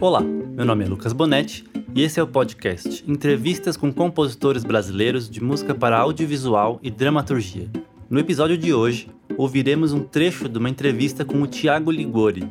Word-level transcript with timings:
Olá, 0.00 0.22
meu 0.22 0.64
nome 0.64 0.82
é 0.82 0.88
Lucas 0.88 1.12
Bonetti 1.12 1.62
e 1.94 2.00
esse 2.00 2.18
é 2.18 2.22
o 2.22 2.26
podcast 2.26 3.04
Entrevistas 3.06 3.76
com 3.76 3.92
compositores 3.92 4.64
brasileiros 4.64 5.28
de 5.28 5.44
música 5.44 5.74
para 5.74 5.98
audiovisual 5.98 6.80
e 6.82 6.90
dramaturgia. 6.90 7.68
No 8.08 8.18
episódio 8.18 8.56
de 8.56 8.72
hoje, 8.72 9.10
ouviremos 9.36 9.92
um 9.92 10.00
trecho 10.00 10.48
de 10.48 10.58
uma 10.58 10.70
entrevista 10.70 11.22
com 11.22 11.42
o 11.42 11.46
Tiago 11.46 11.90
Ligori. 11.90 12.50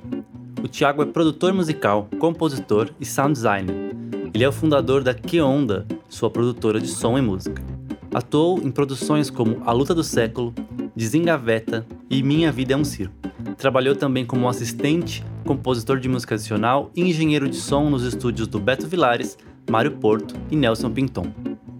O 0.63 0.67
Tiago 0.67 1.02
é 1.02 1.07
produtor 1.07 1.52
musical, 1.52 2.07
compositor 2.20 2.91
e 2.99 3.05
sound 3.05 3.34
designer. 3.34 3.95
Ele 4.31 4.43
é 4.43 4.47
o 4.47 4.54
fundador 4.54 5.04
da 5.04 5.16
Que 5.16 5.41
Onda, 5.41 5.88
sua 6.07 6.29
produtora 6.29 6.79
de 6.79 6.88
som 6.88 7.18
e 7.18 7.21
música. 7.21 7.63
Atuou 8.13 8.59
em 8.59 8.70
produções 8.70 9.31
como 9.31 9.63
A 9.66 9.71
Luta 9.71 9.95
do 9.95 10.04
Século, 10.04 10.54
Desengaveta 10.95 11.84
e 12.11 12.21
Minha 12.21 12.52
Vida 12.52 12.73
é 12.73 12.77
um 12.77 12.86
Circo. 12.86 13.16
Trabalhou 13.57 13.95
também 13.95 14.23
como 14.23 14.47
assistente 14.47 15.25
compositor 15.49 15.99
de 15.99 16.08
música 16.08 16.35
adicional 16.35 16.91
e 16.95 17.02
engenheiro 17.02 17.49
de 17.49 17.55
som 17.55 17.89
nos 17.89 18.03
estúdios 18.03 18.48
do 18.48 18.59
Beto 18.59 18.85
Vilares, 18.85 19.35
Mário 19.67 19.94
Porto 19.94 20.35
e 20.52 20.55
Nelson 20.55 20.91
Pinton. 20.91 21.34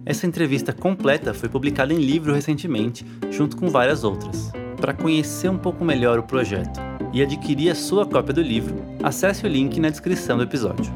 Essa 0.04 0.26
entrevista 0.26 0.72
completa 0.72 1.32
foi 1.32 1.48
publicada 1.48 1.94
em 1.94 1.98
livro 1.98 2.34
recentemente, 2.34 3.06
junto 3.30 3.56
com 3.56 3.68
várias 3.68 4.02
outras. 4.02 4.50
Para 4.80 4.92
conhecer 4.92 5.48
um 5.48 5.56
pouco 5.56 5.84
melhor 5.84 6.18
o 6.18 6.24
projeto 6.24 6.80
e 7.12 7.22
adquirir 7.22 7.70
a 7.70 7.76
sua 7.76 8.04
cópia 8.04 8.34
do 8.34 8.42
livro, 8.42 8.74
acesse 9.04 9.46
o 9.46 9.48
link 9.48 9.78
na 9.78 9.88
descrição 9.88 10.36
do 10.36 10.42
episódio. 10.42 10.92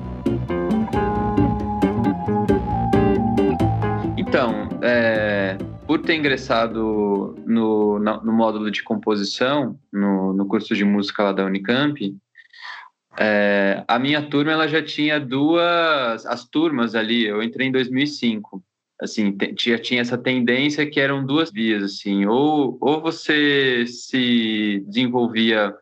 Então, 4.16 4.68
é, 4.82 5.56
por 5.86 6.00
ter 6.00 6.16
ingressado 6.16 7.36
no, 7.46 8.00
no 8.00 8.32
módulo 8.32 8.68
de 8.68 8.82
composição, 8.82 9.78
no, 9.92 10.32
no 10.32 10.44
curso 10.46 10.74
de 10.74 10.84
música 10.84 11.22
lá 11.22 11.32
da 11.32 11.44
Unicamp, 11.44 12.12
é, 13.18 13.84
a 13.86 13.98
minha 13.98 14.22
turma 14.22 14.52
ela 14.52 14.66
já 14.66 14.82
tinha 14.82 15.20
duas, 15.20 16.26
as 16.26 16.44
turmas 16.44 16.94
ali, 16.94 17.24
eu 17.24 17.42
entrei 17.42 17.68
em 17.68 17.72
2005, 17.72 18.62
assim, 19.00 19.36
tinha, 19.56 19.78
tinha 19.78 20.00
essa 20.00 20.18
tendência 20.18 20.88
que 20.88 20.98
eram 20.98 21.24
duas 21.24 21.50
vias, 21.50 21.82
assim, 21.82 22.26
ou, 22.26 22.76
ou 22.80 23.00
você 23.00 23.86
se 23.86 24.82
desenvolvia 24.86 25.74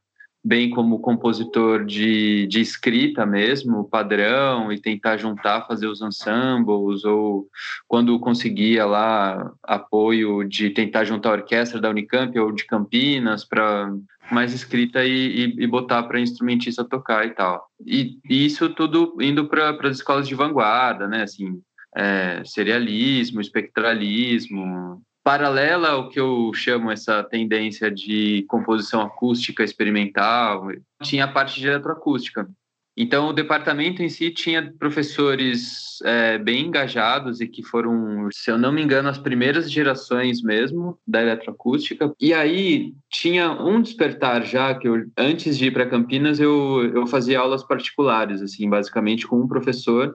bem 0.45 0.71
como 0.71 0.99
compositor 0.99 1.85
de, 1.85 2.47
de 2.49 2.61
escrita 2.61 3.25
mesmo, 3.25 3.85
padrão, 3.85 4.73
e 4.73 4.81
tentar 4.81 5.17
juntar, 5.17 5.67
fazer 5.67 5.87
os 5.87 6.03
ensembles, 6.03 7.05
ou 7.05 7.49
quando 7.87 8.19
conseguia 8.19 8.85
lá 8.85 9.53
apoio 9.63 10.43
de 10.43 10.71
tentar 10.71 11.05
juntar 11.05 11.31
a 11.31 11.33
orquestra 11.35 11.81
da 11.81 11.91
Unicamp 11.91 12.37
ou 12.39 12.51
de 12.51 12.67
Campinas 12.67 13.45
para 13.45 13.93
mais 14.31 14.53
escrita 14.53 15.05
e, 15.05 15.11
e, 15.11 15.65
e 15.65 15.67
botar 15.67 16.03
para 16.05 16.21
instrumentista 16.21 16.85
tocar 16.85 17.27
e 17.27 17.31
tal. 17.31 17.67
E, 17.85 18.19
e 18.29 18.47
isso 18.47 18.69
tudo 18.71 19.17
indo 19.21 19.49
para 19.49 19.71
as 19.89 19.97
escolas 19.97 20.29
de 20.29 20.35
vanguarda, 20.35 21.07
né? 21.07 21.23
Assim, 21.23 21.61
é, 21.95 22.43
serialismo, 22.45 23.41
espectralismo, 23.41 25.03
paralela 25.23 25.91
ao 25.91 26.09
que 26.09 26.19
eu 26.19 26.51
chamo 26.55 26.91
essa 26.91 27.23
tendência 27.23 27.91
de 27.91 28.45
composição 28.49 29.03
acústica 29.03 29.63
experimental, 29.63 30.69
tinha 31.03 31.25
a 31.25 31.29
parte 31.29 31.61
de 31.61 31.69
eletroacústica. 31.69 32.49
Então, 32.97 33.29
o 33.29 33.33
departamento 33.33 34.03
em 34.03 34.09
si 34.09 34.31
tinha 34.31 34.71
professores 34.79 35.99
é, 36.05 36.39
bem 36.39 36.67
engajados 36.67 37.41
e 37.41 37.47
que 37.47 37.63
foram, 37.63 38.29
se 38.31 38.51
eu 38.51 38.59
não 38.59 38.71
me 38.71 38.83
engano, 38.83 39.09
as 39.09 39.19
primeiras 39.19 39.71
gerações 39.71 40.43
mesmo 40.43 40.99
da 41.07 41.23
eletroacústica. 41.23 42.13
E 42.21 42.35
aí 42.35 42.93
tinha 43.11 43.51
um 43.51 43.81
despertar 43.81 44.45
já 44.45 44.75
que 44.75 44.87
eu, 44.87 45.07
antes 45.17 45.57
de 45.57 45.67
ir 45.67 45.71
para 45.71 45.89
Campinas 45.89 46.39
eu, 46.39 46.93
eu 46.95 47.07
fazia 47.07 47.41
aulas 47.41 47.63
particulares, 47.63 48.43
assim, 48.43 48.69
basicamente 48.69 49.27
com 49.27 49.41
um 49.41 49.49
professor. 49.49 50.15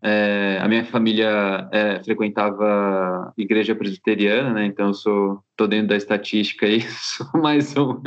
É, 0.00 0.58
a 0.62 0.68
minha 0.68 0.84
família 0.86 1.68
é, 1.72 2.02
frequentava 2.04 3.32
igreja 3.36 3.74
presbiteriana, 3.74 4.54
né? 4.54 4.64
Então 4.64 4.88
eu 4.88 4.94
sou 4.94 5.42
tô 5.56 5.66
dentro 5.66 5.88
da 5.88 5.96
estatística 5.96 6.64
aí, 6.64 6.80
sou 6.88 7.28
mais 7.34 7.76
um 7.76 8.00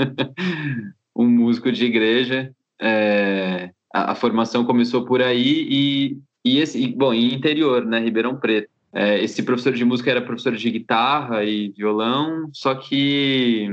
um 1.16 1.28
músico 1.28 1.72
de 1.72 1.86
igreja. 1.86 2.52
É, 2.82 3.70
a, 3.94 4.12
a, 4.12 4.16
formação 4.16 4.66
começou 4.66 5.06
por 5.06 5.22
aí 5.22 5.68
e, 5.70 6.18
e 6.44 6.60
esse, 6.60 6.82
e, 6.82 6.88
bom, 6.88 7.14
em 7.14 7.34
interior, 7.34 7.86
né, 7.86 8.00
Ribeirão 8.00 8.36
Preto. 8.38 8.70
É, 8.94 9.24
esse 9.24 9.42
professor 9.44 9.74
de 9.74 9.86
música 9.86 10.12
era 10.12 10.22
professor 10.22 10.54
de 10.54 10.70
guitarra 10.70 11.44
e 11.46 11.70
violão, 11.70 12.50
só 12.52 12.76
que 12.76 13.70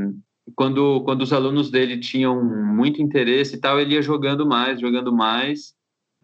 quando, 0.55 1.03
quando 1.03 1.23
os 1.23 1.33
alunos 1.33 1.71
dele 1.71 1.99
tinham 1.99 2.43
muito 2.43 3.03
interesse 3.03 3.57
e 3.57 3.61
tal, 3.61 3.81
ele 3.81 3.95
ia 3.95 4.03
jogando 4.03 4.47
mais, 4.47 4.81
jogando 4.81 5.13
mais. 5.13 5.75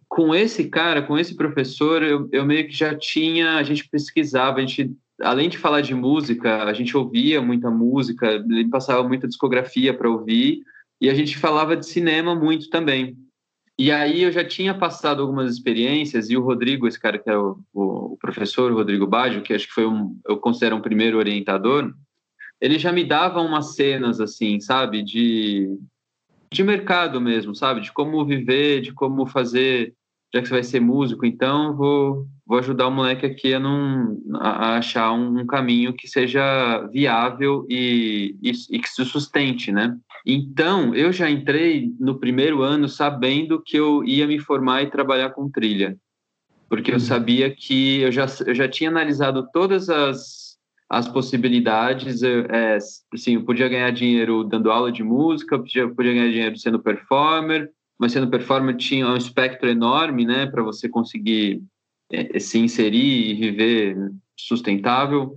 Com 0.08 0.34
esse 0.34 0.68
cara, 0.68 1.02
com 1.02 1.18
esse 1.18 1.34
professor, 1.34 2.02
eu, 2.02 2.28
eu 2.30 2.44
meio 2.44 2.68
que 2.68 2.72
já 2.72 2.94
tinha, 2.94 3.56
a 3.56 3.62
gente 3.64 3.88
pesquisava, 3.88 4.58
a 4.58 4.60
gente 4.60 4.96
além 5.20 5.48
de 5.48 5.58
falar 5.58 5.80
de 5.80 5.94
música, 5.94 6.64
a 6.64 6.72
gente 6.72 6.96
ouvia 6.96 7.40
muita 7.40 7.70
música, 7.70 8.32
ele 8.32 8.68
passava 8.68 9.06
muita 9.06 9.28
discografia 9.28 9.94
para 9.94 10.10
ouvir, 10.10 10.62
e 11.00 11.08
a 11.08 11.14
gente 11.14 11.38
falava 11.38 11.76
de 11.76 11.86
cinema 11.86 12.34
muito 12.34 12.68
também. 12.68 13.16
E 13.76 13.90
aí 13.90 14.22
eu 14.22 14.30
já 14.30 14.44
tinha 14.44 14.72
passado 14.72 15.20
algumas 15.20 15.52
experiências 15.52 16.30
e 16.30 16.36
o 16.36 16.42
Rodrigo, 16.42 16.86
esse 16.86 16.98
cara 16.98 17.18
que 17.18 17.28
é 17.28 17.36
o, 17.36 17.58
o, 17.72 18.16
professor, 18.20 18.70
o 18.70 18.76
Rodrigo 18.76 19.06
Baggio, 19.06 19.42
que 19.42 19.52
acho 19.52 19.66
que 19.66 19.72
foi 19.74 19.86
um, 19.86 20.16
eu 20.26 20.36
considero 20.38 20.76
um 20.76 20.80
primeiro 20.80 21.18
orientador, 21.18 21.92
ele 22.60 22.78
já 22.78 22.92
me 22.92 23.04
dava 23.04 23.40
umas 23.40 23.74
cenas 23.74 24.20
assim, 24.20 24.60
sabe, 24.60 25.02
de 25.02 25.76
de 26.52 26.62
mercado 26.62 27.20
mesmo, 27.20 27.52
sabe, 27.52 27.80
de 27.80 27.92
como 27.92 28.24
viver, 28.24 28.80
de 28.80 28.92
como 28.92 29.26
fazer, 29.26 29.92
já 30.32 30.40
que 30.40 30.46
você 30.46 30.54
vai 30.54 30.62
ser 30.62 30.78
músico, 30.78 31.26
então 31.26 31.76
vou 31.76 32.26
vou 32.46 32.58
ajudar 32.58 32.86
o 32.86 32.90
moleque 32.90 33.26
aqui 33.26 33.54
a 33.54 33.58
não 33.58 34.18
a 34.34 34.76
achar 34.76 35.12
um 35.12 35.44
caminho 35.46 35.94
que 35.94 36.06
seja 36.06 36.86
viável 36.92 37.66
e, 37.68 38.36
e, 38.42 38.52
e 38.70 38.78
que 38.78 38.88
se 38.88 39.04
sustente, 39.04 39.72
né? 39.72 39.96
Então, 40.26 40.94
eu 40.94 41.12
já 41.12 41.30
entrei 41.30 41.92
no 42.00 42.18
primeiro 42.18 42.62
ano 42.62 42.88
sabendo 42.88 43.60
que 43.60 43.76
eu 43.76 44.02
ia 44.04 44.26
me 44.26 44.38
formar 44.38 44.82
e 44.82 44.90
trabalhar 44.90 45.30
com 45.30 45.50
trilha, 45.50 45.98
porque 46.68 46.90
eu 46.90 46.94
uhum. 46.94 47.00
sabia 47.00 47.54
que 47.54 48.00
eu 48.00 48.10
já, 48.10 48.26
eu 48.46 48.54
já 48.54 48.66
tinha 48.66 48.88
analisado 48.88 49.46
todas 49.52 49.90
as, 49.90 50.56
as 50.88 51.06
possibilidades. 51.06 52.22
É, 52.22 52.78
assim, 53.12 53.34
eu 53.34 53.44
podia 53.44 53.68
ganhar 53.68 53.90
dinheiro 53.90 54.44
dando 54.44 54.70
aula 54.70 54.90
de 54.90 55.02
música, 55.02 55.58
podia, 55.58 55.88
podia 55.88 56.14
ganhar 56.14 56.30
dinheiro 56.30 56.58
sendo 56.58 56.80
performer, 56.80 57.70
mas 57.98 58.12
sendo 58.12 58.30
performer 58.30 58.76
tinha 58.76 59.06
um 59.06 59.16
espectro 59.16 59.68
enorme, 59.68 60.24
né, 60.24 60.46
para 60.46 60.62
você 60.62 60.88
conseguir 60.88 61.62
é, 62.10 62.38
se 62.38 62.58
inserir 62.58 63.30
e 63.30 63.34
viver 63.34 63.96
sustentável. 64.38 65.34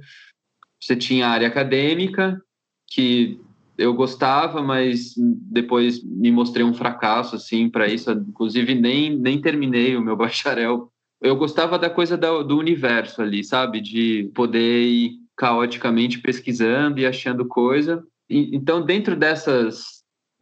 Você 0.81 0.95
tinha 0.95 1.27
a 1.27 1.31
área 1.31 1.47
acadêmica, 1.47 2.41
que 2.89 3.39
eu 3.77 3.93
gostava, 3.93 4.61
mas 4.61 5.13
depois 5.17 6.03
me 6.03 6.31
mostrei 6.31 6.65
um 6.65 6.73
fracasso 6.73 7.35
assim 7.35 7.69
para 7.69 7.87
isso. 7.87 8.11
Inclusive 8.11 8.73
nem 8.73 9.17
nem 9.17 9.39
terminei 9.39 9.95
o 9.95 10.01
meu 10.01 10.15
bacharel. 10.17 10.91
Eu 11.21 11.35
gostava 11.35 11.77
da 11.79 11.89
coisa 11.89 12.17
do, 12.17 12.43
do 12.43 12.57
universo 12.57 13.21
ali, 13.21 13.43
sabe, 13.43 13.81
de 13.81 14.31
poder 14.35 14.83
ir 14.83 15.11
caoticamente 15.35 16.19
pesquisando 16.19 16.99
e 16.99 17.05
achando 17.05 17.47
coisa. 17.47 18.03
E, 18.29 18.55
então, 18.55 18.83
dentro 18.83 19.15
dessas 19.15 19.97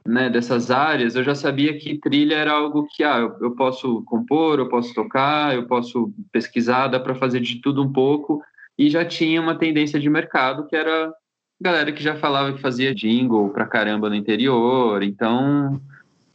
né, 0.07 0.29
dessas 0.29 0.69
áreas, 0.69 1.15
eu 1.15 1.23
já 1.23 1.33
sabia 1.33 1.77
que 1.77 1.97
trilha 1.97 2.35
era 2.35 2.51
algo 2.51 2.85
que 2.91 3.03
ah, 3.03 3.17
eu, 3.17 3.35
eu 3.41 3.55
posso 3.55 4.03
compor, 4.03 4.59
eu 4.59 4.69
posso 4.69 4.93
tocar, 4.93 5.55
eu 5.55 5.65
posso 5.65 6.13
pesquisar, 6.31 6.87
dá 6.87 6.99
para 6.99 7.15
fazer 7.15 7.39
de 7.39 7.59
tudo 7.59 7.81
um 7.81 7.91
pouco. 7.91 8.41
E 8.77 8.89
já 8.89 9.03
tinha 9.03 9.41
uma 9.41 9.57
tendência 9.57 9.99
de 9.99 10.09
mercado 10.09 10.67
que 10.67 10.75
era 10.75 11.11
galera 11.59 11.91
que 11.91 12.03
já 12.03 12.15
falava 12.15 12.53
que 12.53 12.61
fazia 12.61 12.93
jingle 12.93 13.49
pra 13.49 13.65
caramba 13.65 14.09
no 14.09 14.15
interior, 14.15 15.01
então, 15.03 15.81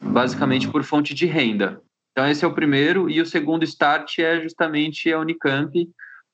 basicamente 0.00 0.68
por 0.68 0.82
fonte 0.82 1.14
de 1.14 1.26
renda. 1.26 1.80
Então, 2.12 2.28
esse 2.28 2.44
é 2.44 2.48
o 2.48 2.54
primeiro, 2.54 3.08
e 3.08 3.20
o 3.20 3.26
segundo 3.26 3.64
start 3.64 4.18
é 4.18 4.40
justamente 4.40 5.12
a 5.12 5.18
Unicamp, 5.18 5.88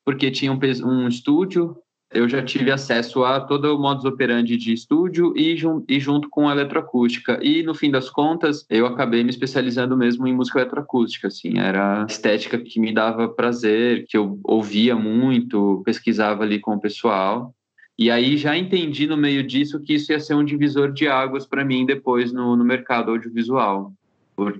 porque 0.04 0.30
tinha 0.30 0.52
um, 0.52 0.58
um 0.84 1.08
estúdio, 1.08 1.76
eu 2.12 2.28
já 2.28 2.42
tive 2.42 2.70
acesso 2.70 3.24
a 3.24 3.40
todo 3.40 3.74
o 3.74 3.78
modus 3.78 4.04
operandi 4.04 4.56
de 4.56 4.72
estúdio 4.72 5.36
e, 5.36 5.56
jun 5.56 5.84
e 5.88 5.98
junto 5.98 6.28
com 6.30 6.48
a 6.48 6.52
eletroacústica. 6.52 7.38
E, 7.42 7.62
no 7.62 7.74
fim 7.74 7.90
das 7.90 8.08
contas, 8.08 8.64
eu 8.70 8.86
acabei 8.86 9.24
me 9.24 9.30
especializando 9.30 9.96
mesmo 9.96 10.26
em 10.26 10.34
música 10.34 10.60
eletroacústica, 10.60 11.26
assim, 11.26 11.58
era 11.58 12.04
a 12.04 12.06
estética 12.06 12.58
que 12.58 12.80
me 12.80 12.94
dava 12.94 13.28
prazer, 13.28 14.06
que 14.08 14.16
eu 14.16 14.38
ouvia 14.44 14.94
muito, 14.94 15.82
pesquisava 15.84 16.44
ali 16.44 16.60
com 16.60 16.74
o 16.74 16.80
pessoal. 16.80 17.52
E 17.98 18.10
aí 18.10 18.36
já 18.36 18.56
entendi 18.56 19.06
no 19.06 19.16
meio 19.16 19.42
disso 19.46 19.80
que 19.80 19.94
isso 19.94 20.12
ia 20.12 20.20
ser 20.20 20.34
um 20.34 20.44
divisor 20.44 20.92
de 20.92 21.08
águas 21.08 21.46
para 21.46 21.64
mim 21.64 21.86
depois 21.86 22.32
no, 22.32 22.54
no 22.54 22.64
mercado 22.64 23.10
audiovisual. 23.10 23.92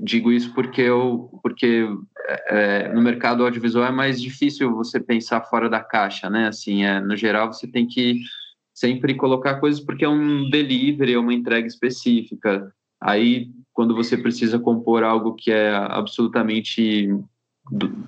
Digo 0.00 0.32
isso 0.32 0.54
porque 0.54 0.80
eu 0.80 1.28
porque 1.42 1.86
é, 2.48 2.90
no 2.94 3.02
mercado 3.02 3.44
audiovisual 3.44 3.84
é 3.84 3.90
mais 3.90 4.20
difícil 4.20 4.74
você 4.74 4.98
pensar 4.98 5.42
fora 5.42 5.68
da 5.68 5.80
caixa, 5.80 6.30
né? 6.30 6.48
Assim, 6.48 6.84
é, 6.84 6.98
no 6.98 7.14
geral 7.14 7.52
você 7.52 7.66
tem 7.66 7.86
que 7.86 8.22
sempre 8.72 9.14
colocar 9.14 9.60
coisas 9.60 9.80
porque 9.80 10.04
é 10.04 10.08
um 10.08 10.48
delivery, 10.48 11.12
é 11.12 11.18
uma 11.18 11.34
entrega 11.34 11.66
específica. 11.66 12.72
Aí 12.98 13.50
quando 13.74 13.94
você 13.94 14.16
precisa 14.16 14.58
compor 14.58 15.04
algo 15.04 15.34
que 15.34 15.50
é 15.50 15.74
absolutamente 15.74 17.10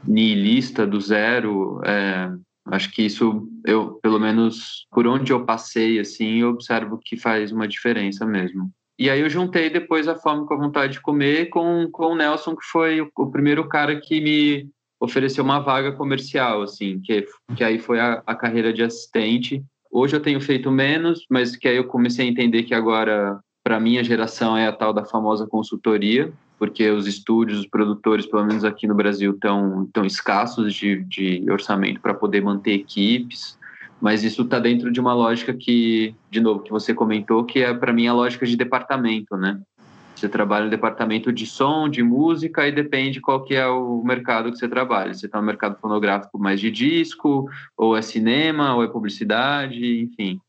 nihilista, 0.07 0.87
do 0.87 0.99
zero, 0.99 1.83
é, 1.85 2.33
acho 2.71 2.91
que 2.93 3.03
isso, 3.03 3.49
eu, 3.65 3.99
pelo 4.03 4.19
menos 4.19 4.87
por 4.91 5.07
onde 5.07 5.33
eu 5.33 5.45
passei, 5.45 5.99
assim, 5.99 6.41
eu 6.41 6.51
observo 6.51 6.99
que 7.03 7.17
faz 7.17 7.53
uma 7.53 7.69
diferença 7.69 8.27
mesmo. 8.27 8.71
E 8.99 9.09
aí 9.09 9.21
eu 9.21 9.31
juntei 9.31 9.71
depois 9.71 10.09
a 10.09 10.17
fome 10.17 10.47
com 10.47 10.55
a 10.55 10.59
vontade 10.59 10.95
de 10.95 11.01
comer 11.01 11.51
com, 11.51 11.89
com 11.91 12.07
o 12.07 12.17
Nelson, 12.17 12.57
que 12.57 12.65
foi 12.65 13.01
o, 13.01 13.11
o 13.17 13.31
primeiro 13.31 13.69
cara 13.69 14.01
que 14.01 14.21
me 14.21 14.69
ofereceu 15.01 15.45
uma 15.45 15.61
vaga 15.61 15.93
comercial, 15.93 16.63
assim, 16.63 17.01
que, 17.01 17.25
que 17.57 17.63
aí 17.63 17.79
foi 17.79 18.01
a, 18.01 18.23
a 18.27 18.35
carreira 18.35 18.73
de 18.73 18.83
assistente. 18.83 19.63
Hoje 19.91 20.17
eu 20.17 20.21
tenho 20.21 20.41
feito 20.41 20.71
menos, 20.71 21.25
mas 21.31 21.57
que 21.57 21.69
aí 21.69 21.77
eu 21.77 21.85
comecei 21.85 22.27
a 22.27 22.29
entender 22.29 22.65
que 22.65 22.75
agora, 22.75 23.39
para 23.63 23.79
minha 23.79 24.03
geração, 24.03 24.57
é 24.57 24.67
a 24.67 24.73
tal 24.73 24.93
da 24.93 25.05
famosa 25.05 25.47
consultoria, 25.47 26.33
porque 26.59 26.91
os 26.91 27.07
estúdios, 27.07 27.61
os 27.61 27.67
produtores, 27.67 28.27
pelo 28.27 28.45
menos 28.45 28.65
aqui 28.65 28.87
no 28.87 28.95
Brasil, 28.95 29.33
estão 29.33 29.89
tão 29.93 30.05
escassos 30.05 30.75
de, 30.75 31.05
de 31.05 31.51
orçamento 31.51 32.01
para 32.01 32.13
poder 32.13 32.43
manter 32.43 32.73
equipes. 32.73 33.57
Mas 34.01 34.23
isso 34.23 34.43
está 34.43 34.59
dentro 34.59 34.93
de 34.93 35.01
uma 35.01 35.13
lógica 35.13 35.53
que, 35.53 36.15
de 36.31 36.41
novo, 36.41 36.63
que 36.63 36.71
você 36.71 36.95
comentou, 36.95 37.45
que 37.45 37.61
é 37.61 37.75
para 37.75 37.93
mim 37.93 38.07
a 38.07 38.13
lógica 38.13 38.47
de 38.47 38.57
departamento, 38.57 39.37
né? 39.37 39.61
Você 40.15 40.29
trabalha 40.29 40.65
no 40.65 40.71
departamento 40.71 41.33
de 41.33 41.47
som, 41.47 41.89
de 41.89 42.03
música, 42.03 42.67
e 42.67 42.73
depende 42.73 43.21
qual 43.21 43.45
que 43.45 43.55
é 43.55 43.67
o 43.69 44.03
mercado 44.03 44.51
que 44.51 44.59
você 44.59 44.69
trabalha. 44.69 45.15
Você 45.15 45.27
está 45.27 45.41
no 45.41 45.47
mercado 45.47 45.79
fonográfico 45.81 46.39
mais 46.39 46.61
de 46.61 46.73
disco, 46.73 47.49
ou 47.77 47.97
é 47.97 48.03
cinema, 48.03 48.75
ou 48.75 48.83
é 48.83 48.89
publicidade, 48.89 50.01
enfim. 50.01 50.41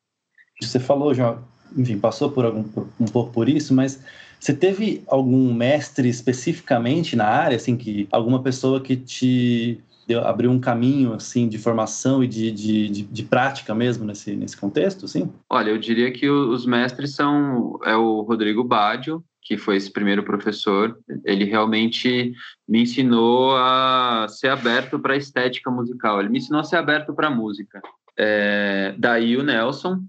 Você 0.60 0.80
falou 0.80 1.14
já, 1.14 1.38
enfim, 1.78 2.00
passou 2.00 2.32
por 2.32 2.46
algum, 2.46 2.66
um 3.00 3.06
pouco 3.06 3.32
por 3.32 3.48
isso, 3.48 3.74
mas 3.74 4.04
você 4.40 4.54
teve 4.54 5.04
algum 5.08 5.54
mestre 5.54 6.08
especificamente 6.08 7.16
na 7.16 7.26
área, 7.26 7.58
assim, 7.58 7.76
que 7.76 8.08
alguma 8.12 8.42
pessoa 8.42 8.80
que 8.80 8.96
te 8.96 9.84
deu, 10.08 10.26
abriu 10.26 10.50
um 10.50 10.60
caminho 10.60 11.14
assim 11.14 11.48
de 11.48 11.58
formação 11.58 12.24
e 12.24 12.28
de, 12.28 12.52
de, 12.52 12.90
de, 12.90 13.02
de, 13.04 13.24
prática 13.24 13.76
mesmo 13.76 14.06
nesse, 14.06 14.36
nesse 14.36 14.58
contexto, 14.58 15.08
sim? 15.08 15.30
Olha, 15.50 15.70
eu 15.70 15.78
diria 15.78 16.12
que 16.12 16.30
os 16.30 16.66
mestres 16.66 17.14
são 17.14 17.80
é 17.84 17.96
o 17.96 18.22
Rodrigo 18.22 18.64
Badio, 18.64 19.24
que 19.42 19.58
foi 19.58 19.78
esse 19.78 19.92
primeiro 19.92 20.24
professor, 20.24 20.98
ele 21.26 21.44
realmente 21.44 22.34
me 22.68 22.84
ensinou 22.84 23.56
a 23.58 24.28
ser 24.30 24.50
aberto 24.50 25.00
para 25.00 25.16
a 25.16 25.18
estética 25.18 25.72
musical. 25.72 26.20
Ele 26.20 26.30
me 26.30 26.38
ensinou 26.38 26.62
a 26.62 26.64
ser 26.64 26.76
aberto 26.76 27.14
para 27.16 27.28
a 27.28 27.32
música. 27.32 27.82
É, 28.16 28.94
daí 28.98 29.36
o 29.38 29.44
Nelson, 29.44 30.04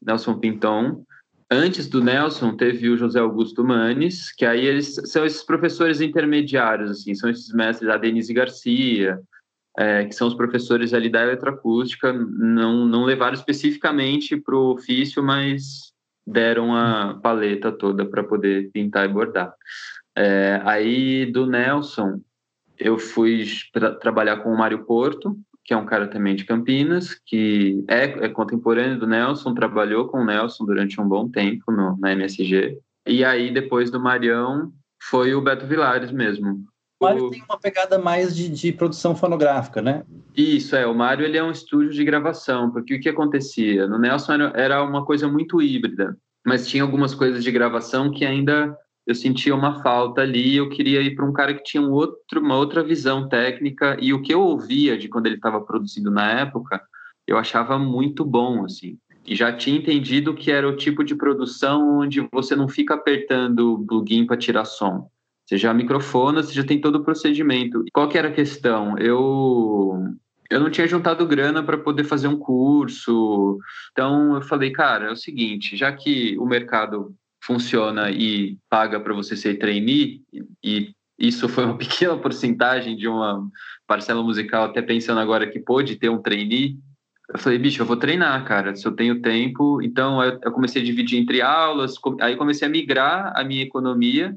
Nelson 0.00 0.38
Pinton. 0.38 1.04
Antes 1.50 1.88
do 1.88 2.02
Nelson, 2.02 2.56
teve 2.56 2.88
o 2.88 2.96
José 2.96 3.20
Augusto 3.20 3.62
Manes, 3.62 4.32
que 4.32 4.44
aí 4.44 4.66
eles 4.66 4.94
são 5.04 5.24
esses 5.24 5.44
professores 5.44 6.00
intermediários, 6.00 6.90
assim, 6.90 7.14
são 7.14 7.30
esses 7.30 7.52
mestres, 7.52 7.88
a 7.88 7.96
Denise 7.96 8.34
Garcia, 8.34 9.20
é, 9.78 10.04
que 10.06 10.14
são 10.14 10.26
os 10.26 10.34
professores 10.34 10.92
ali 10.92 11.08
da 11.08 11.22
eletroacústica, 11.22 12.12
não, 12.12 12.84
não 12.84 13.04
levaram 13.04 13.34
especificamente 13.34 14.36
para 14.36 14.56
o 14.56 14.72
ofício, 14.72 15.22
mas 15.22 15.92
deram 16.26 16.74
a 16.74 17.14
paleta 17.22 17.70
toda 17.70 18.04
para 18.04 18.24
poder 18.24 18.70
pintar 18.72 19.08
e 19.08 19.12
bordar. 19.12 19.54
É, 20.16 20.60
aí 20.64 21.26
do 21.26 21.46
Nelson, 21.46 22.20
eu 22.78 22.98
fui 22.98 23.46
tra 23.72 23.94
trabalhar 23.94 24.38
com 24.38 24.52
o 24.52 24.58
Mário 24.58 24.84
Porto, 24.84 25.38
que 25.66 25.74
é 25.74 25.76
um 25.76 25.84
cara 25.84 26.06
também 26.06 26.36
de 26.36 26.44
Campinas, 26.44 27.14
que 27.26 27.84
é, 27.88 28.04
é, 28.04 28.28
contemporâneo 28.28 29.00
do 29.00 29.06
Nelson, 29.06 29.52
trabalhou 29.52 30.06
com 30.06 30.20
o 30.20 30.24
Nelson 30.24 30.64
durante 30.64 31.00
um 31.00 31.08
bom 31.08 31.28
tempo 31.28 31.72
no, 31.72 31.96
na 31.98 32.12
MSG. 32.12 32.78
E 33.04 33.24
aí, 33.24 33.52
depois 33.52 33.90
do 33.90 34.00
Marião, 34.00 34.72
foi 35.02 35.34
o 35.34 35.42
Beto 35.42 35.66
Vilares 35.66 36.12
mesmo. 36.12 36.64
O 37.00 37.04
Mário 37.04 37.30
tem 37.30 37.42
uma 37.42 37.58
pegada 37.58 37.98
mais 37.98 38.34
de, 38.34 38.48
de, 38.48 38.72
produção 38.72 39.14
fonográfica, 39.14 39.82
né? 39.82 40.04
Isso, 40.36 40.76
é. 40.76 40.86
O 40.86 40.94
Mário 40.94 41.26
ele 41.26 41.36
é 41.36 41.42
um 41.42 41.50
estúdio 41.50 41.90
de 41.90 42.04
gravação, 42.04 42.70
porque 42.70 42.94
o 42.94 43.00
que 43.00 43.08
acontecia? 43.08 43.86
No 43.88 43.98
Nelson 43.98 44.32
era, 44.34 44.52
era 44.54 44.82
uma 44.82 45.04
coisa 45.04 45.28
muito 45.28 45.60
híbrida, 45.60 46.16
mas 46.46 46.68
tinha 46.68 46.82
algumas 46.82 47.14
coisas 47.14 47.42
de 47.42 47.50
gravação 47.50 48.10
que 48.10 48.24
ainda 48.24 48.76
eu 49.06 49.14
sentia 49.14 49.54
uma 49.54 49.82
falta 49.82 50.20
ali. 50.20 50.56
Eu 50.56 50.68
queria 50.68 51.00
ir 51.00 51.14
para 51.14 51.24
um 51.24 51.32
cara 51.32 51.54
que 51.54 51.62
tinha 51.62 51.82
um 51.82 51.92
outro, 51.92 52.40
uma 52.40 52.56
outra 52.56 52.82
visão 52.82 53.28
técnica, 53.28 53.96
e 54.00 54.12
o 54.12 54.22
que 54.22 54.34
eu 54.34 54.40
ouvia 54.40 54.98
de 54.98 55.08
quando 55.08 55.26
ele 55.26 55.36
estava 55.36 55.60
produzindo 55.60 56.10
na 56.10 56.40
época, 56.40 56.82
eu 57.26 57.38
achava 57.38 57.78
muito 57.78 58.24
bom, 58.24 58.64
assim. 58.64 58.98
E 59.26 59.34
já 59.34 59.52
tinha 59.52 59.78
entendido 59.78 60.34
que 60.34 60.50
era 60.50 60.68
o 60.68 60.76
tipo 60.76 61.02
de 61.02 61.14
produção 61.14 62.00
onde 62.00 62.26
você 62.32 62.54
não 62.54 62.68
fica 62.68 62.94
apertando 62.94 63.74
o 63.74 63.86
plugin 63.86 64.24
para 64.24 64.36
tirar 64.36 64.64
som 64.64 65.08
você 65.46 65.56
já 65.56 65.72
microfona, 65.72 66.42
você 66.42 66.52
já 66.52 66.64
tem 66.64 66.80
todo 66.80 66.96
o 66.96 67.04
procedimento. 67.04 67.84
Qual 67.92 68.08
que 68.08 68.18
era 68.18 68.28
a 68.28 68.32
questão? 68.32 68.98
Eu 68.98 70.12
eu 70.50 70.60
não 70.60 70.70
tinha 70.70 70.86
juntado 70.86 71.26
grana 71.26 71.62
para 71.62 71.78
poder 71.78 72.04
fazer 72.04 72.28
um 72.28 72.38
curso. 72.38 73.58
Então 73.92 74.34
eu 74.34 74.42
falei, 74.42 74.70
cara, 74.70 75.06
é 75.06 75.10
o 75.10 75.16
seguinte, 75.16 75.76
já 75.76 75.92
que 75.92 76.36
o 76.38 76.46
mercado 76.46 77.14
funciona 77.46 78.10
e 78.10 78.58
paga 78.68 78.98
para 78.98 79.14
você 79.14 79.36
ser 79.36 79.58
trainee 79.58 80.22
e 80.62 80.90
isso 81.18 81.48
foi 81.48 81.64
uma 81.64 81.76
pequena 81.78 82.16
porcentagem 82.18 82.96
de 82.96 83.06
uma 83.08 83.48
parcela 83.86 84.22
musical, 84.22 84.64
até 84.64 84.82
pensando 84.82 85.20
agora 85.20 85.48
que 85.48 85.60
pôde 85.60 85.96
ter 85.96 86.08
um 86.08 86.20
trainee. 86.20 86.76
Eu 87.28 87.38
falei, 87.38 87.58
bicho, 87.58 87.82
eu 87.82 87.86
vou 87.86 87.96
treinar, 87.96 88.44
cara, 88.44 88.74
se 88.74 88.86
eu 88.86 88.92
tenho 88.92 89.20
tempo. 89.20 89.80
Então, 89.82 90.22
eu 90.22 90.52
comecei 90.52 90.82
a 90.82 90.84
dividir 90.84 91.18
entre 91.18 91.40
aulas, 91.40 91.94
aí 92.20 92.36
comecei 92.36 92.68
a 92.68 92.70
migrar 92.70 93.32
a 93.34 93.42
minha 93.42 93.62
economia 93.62 94.36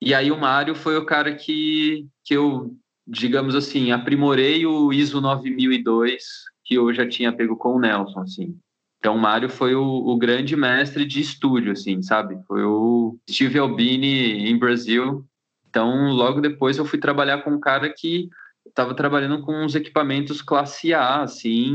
e 0.00 0.14
aí 0.14 0.32
o 0.32 0.38
Mário 0.38 0.74
foi 0.74 0.96
o 0.96 1.04
cara 1.04 1.34
que, 1.34 2.06
que 2.24 2.34
eu, 2.34 2.74
digamos 3.06 3.54
assim, 3.54 3.92
aprimorei 3.92 4.64
o 4.64 4.92
ISO 4.92 5.20
9002 5.20 6.24
que 6.64 6.74
eu 6.74 6.92
já 6.94 7.06
tinha 7.06 7.32
pego 7.32 7.56
com 7.56 7.74
o 7.74 7.80
Nelson, 7.80 8.20
assim. 8.20 8.58
Então, 9.00 9.16
o 9.16 9.18
Mário 9.18 9.48
foi 9.48 9.74
o, 9.74 9.82
o, 9.82 10.16
grande 10.16 10.54
mestre 10.54 11.04
de 11.04 11.20
estúdio, 11.20 11.72
assim, 11.72 12.02
sabe? 12.02 12.38
Foi 12.46 12.62
o 12.62 13.18
Steve 13.28 13.58
Albini 13.58 14.48
em 14.48 14.56
Brasil. 14.58 15.24
Então, 15.68 16.10
logo 16.10 16.40
depois 16.40 16.76
eu 16.76 16.84
fui 16.84 16.98
trabalhar 16.98 17.42
com 17.42 17.50
um 17.50 17.60
cara 17.60 17.92
que 17.92 18.28
estava 18.64 18.94
trabalhando 18.94 19.40
com 19.42 19.64
uns 19.64 19.74
equipamentos 19.74 20.42
classe 20.42 20.92
A, 20.92 21.22
assim, 21.22 21.74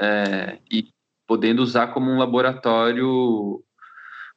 é, 0.00 0.58
e 0.72 0.88
podendo 1.26 1.62
usar 1.62 1.88
como 1.88 2.10
um 2.10 2.18
laboratório 2.18 3.62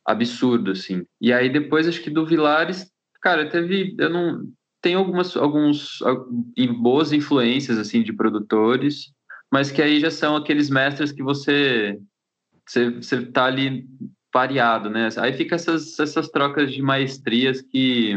absurdo, 0.05 0.71
assim. 0.71 1.05
E 1.21 1.31
aí, 1.31 1.49
depois, 1.49 1.87
acho 1.87 2.01
que 2.01 2.09
do 2.09 2.25
Vilares, 2.25 2.91
Cara, 3.21 3.49
teve. 3.49 3.95
Eu 3.97 4.09
não. 4.09 4.47
Tem 4.81 4.93
algumas 4.93 5.35
alguns 5.35 5.99
boas 6.79 7.11
influências 7.11 7.77
assim 7.77 8.03
de 8.03 8.13
produtores, 8.13 9.11
mas 9.51 9.71
que 9.71 9.81
aí 9.81 9.99
já 9.99 10.11
são 10.11 10.35
aqueles 10.35 10.69
mestres 10.69 11.11
que 11.11 11.23
você 11.23 11.99
você, 12.67 12.89
você 12.91 13.25
tá 13.25 13.45
ali 13.45 13.87
variado, 14.33 14.89
né? 14.89 15.09
Aí 15.17 15.33
fica 15.33 15.55
essas, 15.55 15.97
essas 15.99 16.29
trocas 16.29 16.71
de 16.71 16.81
maestrias 16.81 17.61
que 17.61 18.15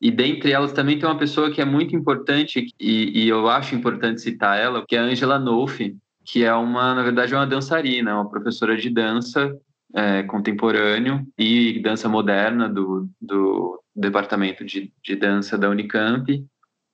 e 0.00 0.10
dentre 0.10 0.50
elas 0.50 0.72
também 0.72 0.98
tem 0.98 1.08
uma 1.08 1.16
pessoa 1.16 1.48
que 1.48 1.60
é 1.60 1.64
muito 1.64 1.94
importante 1.94 2.66
e, 2.80 3.22
e 3.22 3.28
eu 3.28 3.48
acho 3.48 3.76
importante 3.76 4.20
citar 4.20 4.58
ela, 4.58 4.84
que 4.84 4.96
é 4.96 4.98
a 4.98 5.04
Angela 5.04 5.38
Nolfi, 5.38 5.96
que 6.24 6.42
é 6.42 6.52
uma, 6.52 6.92
na 6.92 7.04
verdade, 7.04 7.32
é 7.32 7.36
uma 7.36 7.46
dançarina, 7.46 8.16
uma 8.16 8.28
professora 8.28 8.76
de 8.76 8.90
dança 8.90 9.56
é, 9.94 10.24
contemporâneo 10.24 11.24
e 11.38 11.80
dança 11.80 12.08
moderna 12.08 12.68
do, 12.68 13.08
do 13.20 13.80
departamento 13.94 14.64
de, 14.64 14.92
de 15.00 15.14
dança 15.14 15.56
da 15.56 15.68
Unicamp. 15.68 16.44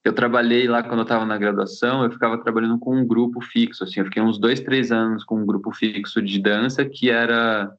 Eu 0.09 0.15
trabalhei 0.15 0.67
lá 0.67 0.83
quando 0.83 1.00
eu 1.00 1.03
estava 1.03 1.27
na 1.27 1.37
graduação, 1.37 2.03
eu 2.03 2.11
ficava 2.11 2.43
trabalhando 2.43 2.79
com 2.79 2.97
um 2.97 3.07
grupo 3.07 3.43
fixo, 3.43 3.85
assim, 3.85 4.00
eu 4.00 4.07
fiquei 4.07 4.23
uns 4.23 4.38
dois, 4.38 4.59
três 4.59 4.91
anos 4.91 5.23
com 5.23 5.38
um 5.38 5.45
grupo 5.45 5.71
fixo 5.71 6.23
de 6.23 6.38
dança 6.38 6.83
que 6.83 7.11
era 7.11 7.71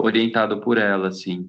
orientado 0.00 0.62
por 0.62 0.78
ela, 0.78 1.08
assim. 1.08 1.46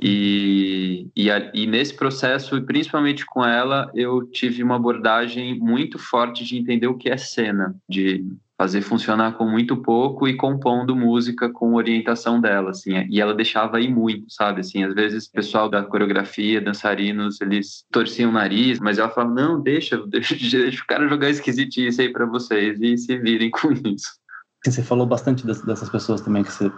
E, 0.00 1.08
e, 1.16 1.26
e, 1.52 1.66
nesse 1.66 1.92
processo, 1.92 2.62
principalmente 2.62 3.26
com 3.26 3.44
ela, 3.44 3.90
eu 3.96 4.24
tive 4.30 4.62
uma 4.62 4.76
abordagem 4.76 5.58
muito 5.58 5.98
forte 5.98 6.44
de 6.44 6.56
entender 6.56 6.86
o 6.86 6.96
que 6.96 7.10
é 7.10 7.16
cena, 7.16 7.74
de 7.88 8.24
fazer 8.58 8.82
funcionar 8.82 9.34
com 9.34 9.48
muito 9.48 9.76
pouco 9.76 10.26
e 10.26 10.36
compondo 10.36 10.96
música 10.96 11.48
com 11.48 11.74
orientação 11.74 12.40
dela, 12.40 12.70
assim, 12.70 13.06
e 13.08 13.20
ela 13.20 13.32
deixava 13.32 13.76
aí 13.76 13.88
muito, 13.88 14.28
sabe, 14.28 14.60
assim, 14.60 14.82
às 14.82 14.92
vezes 14.92 15.26
o 15.26 15.32
pessoal 15.32 15.68
da 15.68 15.84
coreografia, 15.84 16.60
dançarinos, 16.60 17.40
eles 17.40 17.84
torciam 17.92 18.30
o 18.30 18.32
nariz, 18.32 18.80
mas 18.80 18.98
ela 18.98 19.08
falava, 19.08 19.32
não, 19.32 19.62
deixa, 19.62 19.96
deixa, 20.08 20.34
deixa 20.34 20.82
o 20.82 20.86
cara 20.88 21.08
jogar 21.08 21.30
esquisitice 21.30 22.02
aí 22.02 22.12
para 22.12 22.26
vocês 22.26 22.80
e 22.80 22.98
se 22.98 23.16
virem 23.16 23.48
com 23.48 23.70
isso. 23.72 24.18
Você 24.64 24.82
falou 24.82 25.06
bastante 25.06 25.46
dessas 25.46 25.88
pessoas 25.88 26.20
também 26.20 26.42
que 26.42 26.52
você 26.52 26.70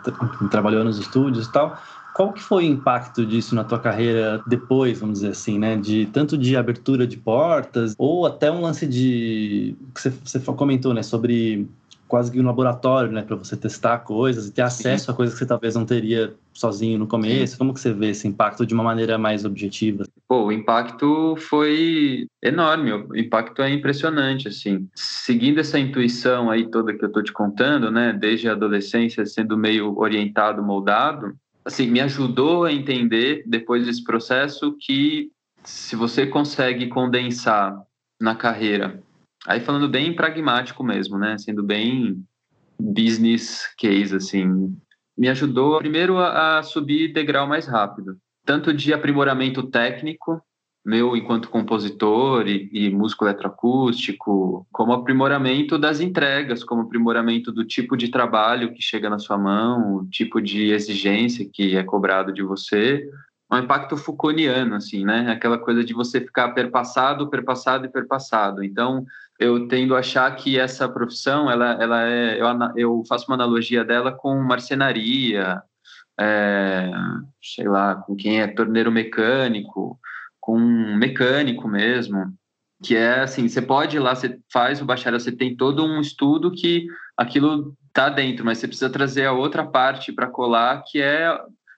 trabalhou 0.50 0.84
nos 0.84 0.98
estúdios 0.98 1.46
e 1.46 1.52
tal, 1.52 1.78
qual 2.14 2.32
que 2.32 2.42
foi 2.42 2.64
o 2.64 2.66
impacto 2.66 3.24
disso 3.24 3.54
na 3.54 3.64
tua 3.64 3.78
carreira 3.78 4.42
depois, 4.46 4.98
vamos 4.98 5.20
dizer 5.20 5.32
assim, 5.32 5.58
né? 5.58 5.76
De 5.76 6.06
tanto 6.06 6.36
de 6.36 6.56
abertura 6.56 7.06
de 7.06 7.16
portas 7.16 7.94
ou 7.96 8.26
até 8.26 8.50
um 8.50 8.60
lance 8.60 8.86
de 8.86 9.74
que 9.94 10.00
você, 10.00 10.10
você 10.10 10.40
comentou, 10.40 10.92
né? 10.92 11.02
Sobre 11.02 11.68
quase 12.06 12.32
que 12.32 12.40
um 12.40 12.44
laboratório, 12.44 13.12
né, 13.12 13.22
para 13.22 13.36
você 13.36 13.56
testar 13.56 13.98
coisas 14.00 14.48
e 14.48 14.50
ter 14.50 14.62
acesso 14.62 15.04
Sim. 15.04 15.12
a 15.12 15.14
coisas 15.14 15.32
que 15.32 15.38
você 15.38 15.46
talvez 15.46 15.76
não 15.76 15.86
teria 15.86 16.34
sozinho 16.52 16.98
no 16.98 17.06
começo. 17.06 17.52
Sim. 17.52 17.58
Como 17.58 17.72
que 17.72 17.78
você 17.78 17.92
vê 17.92 18.10
esse 18.10 18.26
impacto 18.26 18.66
de 18.66 18.74
uma 18.74 18.82
maneira 18.82 19.16
mais 19.16 19.44
objetiva? 19.44 20.04
Pô, 20.30 20.44
o 20.44 20.52
impacto 20.52 21.34
foi 21.36 22.28
enorme, 22.40 22.92
o 22.92 23.16
impacto 23.16 23.62
é 23.62 23.70
impressionante, 23.70 24.46
assim. 24.46 24.88
Seguindo 24.94 25.58
essa 25.58 25.76
intuição 25.76 26.48
aí 26.48 26.70
toda 26.70 26.96
que 26.96 27.04
eu 27.04 27.10
tô 27.10 27.20
te 27.20 27.32
contando, 27.32 27.90
né, 27.90 28.12
desde 28.12 28.48
a 28.48 28.52
adolescência 28.52 29.26
sendo 29.26 29.58
meio 29.58 29.98
orientado, 29.98 30.62
moldado, 30.62 31.34
assim, 31.64 31.90
me 31.90 32.00
ajudou 32.00 32.64
a 32.64 32.72
entender 32.72 33.42
depois 33.44 33.84
desse 33.84 34.04
processo 34.04 34.76
que 34.78 35.32
se 35.64 35.96
você 35.96 36.24
consegue 36.24 36.86
condensar 36.86 37.76
na 38.20 38.36
carreira 38.36 39.02
Aí 39.46 39.60
falando 39.60 39.88
bem 39.88 40.14
pragmático 40.14 40.84
mesmo, 40.84 41.18
né? 41.18 41.38
Sendo 41.38 41.62
bem 41.62 42.22
business 42.78 43.66
case, 43.78 44.14
assim. 44.14 44.76
Me 45.16 45.28
ajudou, 45.28 45.78
primeiro, 45.78 46.18
a, 46.18 46.58
a 46.58 46.62
subir 46.62 47.12
degrau 47.12 47.46
mais 47.46 47.66
rápido. 47.66 48.18
Tanto 48.50 48.74
de 48.74 48.92
aprimoramento 48.92 49.62
técnico, 49.62 50.42
meu 50.84 51.16
enquanto 51.16 51.48
compositor 51.48 52.48
e, 52.48 52.68
e 52.72 52.90
músico 52.90 53.24
eletroacústico, 53.24 54.66
como 54.72 54.92
aprimoramento 54.92 55.78
das 55.78 56.00
entregas, 56.00 56.64
como 56.64 56.82
aprimoramento 56.82 57.52
do 57.52 57.64
tipo 57.64 57.96
de 57.96 58.08
trabalho 58.08 58.74
que 58.74 58.82
chega 58.82 59.08
na 59.08 59.20
sua 59.20 59.38
mão, 59.38 59.98
o 59.98 60.06
tipo 60.10 60.42
de 60.42 60.72
exigência 60.72 61.48
que 61.48 61.76
é 61.76 61.84
cobrado 61.84 62.32
de 62.32 62.42
você, 62.42 63.08
um 63.52 63.58
impacto 63.58 63.96
Foucaultiano, 63.96 64.74
assim, 64.74 65.04
né? 65.04 65.30
Aquela 65.30 65.56
coisa 65.56 65.84
de 65.84 65.94
você 65.94 66.20
ficar 66.20 66.48
perpassado, 66.48 67.30
perpassado 67.30 67.86
e 67.86 67.88
perpassado. 67.88 68.64
Então, 68.64 69.06
eu 69.38 69.68
tendo 69.68 69.94
a 69.94 70.00
achar 70.00 70.28
que 70.34 70.58
essa 70.58 70.88
profissão, 70.88 71.48
ela, 71.48 71.80
ela 71.80 72.02
é, 72.02 72.40
eu, 72.40 72.46
eu 72.76 73.02
faço 73.08 73.26
uma 73.28 73.36
analogia 73.36 73.84
dela 73.84 74.10
com 74.10 74.34
marcenaria, 74.42 75.62
é, 76.20 76.90
sei 77.42 77.66
lá, 77.66 77.94
com 77.94 78.14
quem 78.14 78.40
é 78.40 78.46
torneiro 78.46 78.92
mecânico, 78.92 79.98
com 80.38 80.58
um 80.58 80.96
mecânico 80.96 81.66
mesmo, 81.66 82.32
que 82.82 82.94
é 82.94 83.20
assim, 83.20 83.48
você 83.48 83.62
pode 83.62 83.96
ir 83.96 84.00
lá, 84.00 84.14
você 84.14 84.38
faz 84.52 84.80
o 84.80 84.84
bacharel, 84.84 85.18
você 85.18 85.32
tem 85.32 85.56
todo 85.56 85.84
um 85.84 86.00
estudo 86.00 86.50
que 86.50 86.86
aquilo 87.16 87.74
tá 87.92 88.08
dentro, 88.08 88.44
mas 88.44 88.58
você 88.58 88.66
precisa 88.66 88.90
trazer 88.90 89.26
a 89.26 89.32
outra 89.32 89.64
parte 89.64 90.12
para 90.12 90.26
colar, 90.26 90.82
que 90.86 91.00
é 91.00 91.36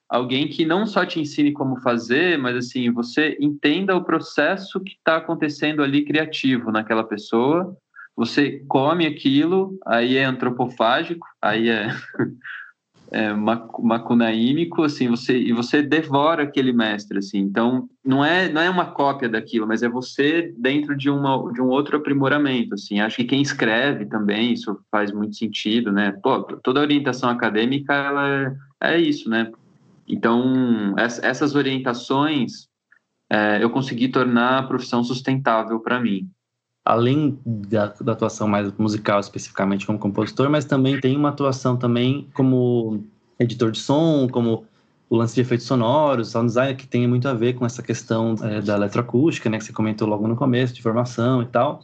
alguém 0.09 0.47
que 0.47 0.65
não 0.65 0.85
só 0.85 1.05
te 1.05 1.19
ensine 1.19 1.51
como 1.51 1.81
fazer, 1.81 2.37
mas 2.37 2.55
assim, 2.55 2.91
você 2.91 3.37
entenda 3.39 3.95
o 3.95 4.03
processo 4.03 4.79
que 4.79 4.93
está 4.93 5.17
acontecendo 5.17 5.81
ali 5.81 6.05
criativo 6.05 6.71
naquela 6.71 7.03
pessoa. 7.03 7.75
Você 8.15 8.63
come 8.67 9.07
aquilo, 9.07 9.77
aí 9.87 10.17
é 10.17 10.23
antropofágico, 10.23 11.25
aí 11.41 11.67
é, 11.67 11.87
é 13.13 13.31
macunaímico, 13.31 14.81
assim, 14.81 15.07
você 15.07 15.37
e 15.37 15.53
você 15.53 15.83
devora 15.83 16.43
aquele 16.43 16.73
mestre, 16.73 17.19
assim. 17.19 17.37
Então, 17.37 17.87
não 18.03 18.25
é 18.25 18.51
não 18.51 18.59
é 18.59 18.69
uma 18.69 18.87
cópia 18.87 19.29
daquilo, 19.29 19.67
mas 19.67 19.83
é 19.83 19.87
você 19.87 20.51
dentro 20.57 20.97
de 20.97 21.11
uma 21.11 21.53
de 21.53 21.61
um 21.61 21.67
outro 21.67 21.97
aprimoramento, 21.97 22.73
assim. 22.73 22.99
Acho 22.99 23.17
que 23.17 23.25
quem 23.25 23.41
escreve 23.41 24.07
também 24.07 24.53
isso 24.53 24.79
faz 24.91 25.11
muito 25.11 25.35
sentido, 25.35 25.91
né? 25.91 26.11
Pô, 26.23 26.41
toda 26.41 26.81
orientação 26.81 27.29
acadêmica 27.29 27.93
ela 27.93 28.57
é, 28.81 28.95
é 28.95 28.99
isso, 28.99 29.29
né? 29.29 29.51
Então, 30.07 30.95
essas 30.97 31.53
orientações 31.53 32.67
é, 33.29 33.63
eu 33.63 33.69
consegui 33.69 34.09
tornar 34.09 34.57
a 34.57 34.63
profissão 34.63 35.03
sustentável 35.03 35.79
para 35.79 35.99
mim. 35.99 36.27
Além 36.85 37.39
da, 37.45 37.87
da, 38.01 38.11
atuação 38.11 38.47
mais 38.47 38.71
musical, 38.77 39.19
especificamente 39.19 39.85
como 39.85 39.97
compositor, 39.97 40.49
mas 40.49 40.65
também 40.65 40.99
tem 40.99 41.15
uma 41.15 41.29
atuação 41.29 41.77
também 41.77 42.27
como 42.33 43.03
editor 43.39 43.71
de 43.71 43.79
som, 43.79 44.27
como 44.27 44.65
o 45.09 45.15
lance 45.15 45.35
de 45.35 45.41
efeitos 45.41 45.65
sonoros, 45.65 46.29
sound 46.29 46.47
design, 46.47 46.75
que 46.75 46.87
tem 46.87 47.07
muito 47.07 47.27
a 47.27 47.33
ver 47.33 47.53
com 47.53 47.65
essa 47.65 47.81
questão 47.81 48.35
é, 48.41 48.61
da 48.61 48.75
eletroacústica, 48.75 49.49
né, 49.49 49.57
que 49.57 49.63
você 49.63 49.71
comentou 49.71 50.07
logo 50.07 50.27
no 50.27 50.35
começo, 50.35 50.73
de 50.73 50.81
formação 50.81 51.41
e 51.41 51.45
tal. 51.45 51.83